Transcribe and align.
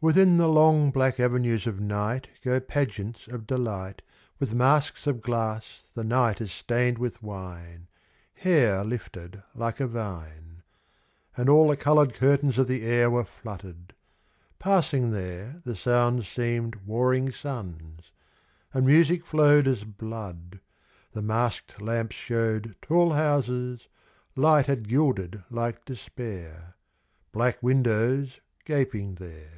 PROCESSIONS. 0.00 0.16
W 0.16 0.22
ITHIN 0.28 0.36
the 0.36 0.48
long 0.48 0.90
black 0.92 1.18
avenues 1.18 1.66
of 1.66 1.80
Night 1.80 2.28
Go 2.44 2.60
pageants 2.60 3.26
of 3.26 3.48
delight 3.48 4.00
With 4.38 4.54
masks 4.54 5.08
of 5.08 5.20
glass 5.20 5.86
the 5.94 6.04
night 6.04 6.38
has 6.38 6.52
stained 6.52 6.98
with 6.98 7.20
wine, 7.20 7.88
Hair 8.34 8.84
lifted 8.84 9.42
like 9.56 9.80
a 9.80 9.88
vine;— 9.88 10.62
And 11.36 11.48
all 11.48 11.66
the 11.66 11.76
coloured 11.76 12.14
curtains 12.14 12.58
of 12.58 12.68
the 12.68 12.86
air 12.86 13.10
Were 13.10 13.24
fluttered. 13.24 13.92
Passing 14.60 15.10
there, 15.10 15.62
The 15.64 15.74
sounds 15.74 16.28
seemed 16.28 16.76
warring 16.86 17.32
suns; 17.32 18.12
and 18.72 18.86
music 18.86 19.26
flowed 19.26 19.66
As 19.66 19.82
blood; 19.82 20.60
the 21.10 21.22
mask'd 21.22 21.82
lamps 21.82 22.14
showed 22.14 22.76
Tall 22.82 23.14
houses, 23.14 23.88
light 24.36 24.66
had 24.66 24.88
gilded 24.88 25.42
like 25.50 25.84
despair: 25.84 26.76
Black 27.32 27.60
windows, 27.60 28.38
gaping 28.64 29.16
there. 29.16 29.54